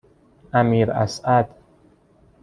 امیراسعد 0.53 1.49